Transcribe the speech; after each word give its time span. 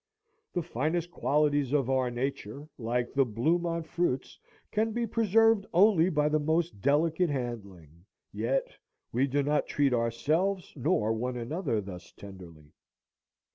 The 0.53 0.63
finest 0.63 1.11
qualities 1.11 1.73
of 1.73 1.87
our 1.87 2.09
nature, 2.09 2.67
like 2.79 3.13
the 3.13 3.23
bloom 3.23 3.67
on 3.67 3.83
fruits, 3.83 4.39
can 4.71 4.93
be 4.93 5.05
preserved 5.05 5.67
only 5.75 6.09
by 6.09 6.27
the 6.27 6.39
most 6.39 6.81
delicate 6.81 7.29
handling. 7.29 8.05
Yet 8.33 8.75
we 9.11 9.27
do 9.27 9.43
not 9.43 9.67
treat 9.67 9.93
ourselves 9.93 10.73
nor 10.75 11.13
one 11.13 11.37
another 11.37 11.81
thus 11.81 12.11
tenderly. 12.13 12.71